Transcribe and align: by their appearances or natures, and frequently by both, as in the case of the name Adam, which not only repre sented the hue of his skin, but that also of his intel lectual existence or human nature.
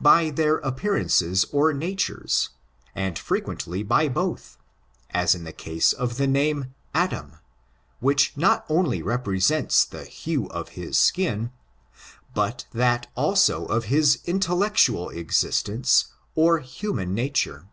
by 0.00 0.30
their 0.30 0.56
appearances 0.60 1.44
or 1.52 1.70
natures, 1.70 2.48
and 2.94 3.18
frequently 3.18 3.82
by 3.82 4.08
both, 4.08 4.56
as 5.10 5.34
in 5.34 5.44
the 5.44 5.52
case 5.52 5.92
of 5.92 6.16
the 6.16 6.26
name 6.26 6.74
Adam, 6.94 7.32
which 8.00 8.34
not 8.38 8.64
only 8.70 9.02
repre 9.02 9.36
sented 9.36 9.90
the 9.90 10.04
hue 10.06 10.46
of 10.46 10.70
his 10.70 10.96
skin, 10.96 11.52
but 12.32 12.64
that 12.72 13.08
also 13.14 13.66
of 13.66 13.84
his 13.92 14.16
intel 14.26 14.56
lectual 14.66 15.14
existence 15.14 16.06
or 16.34 16.60
human 16.60 17.12
nature. 17.12 17.68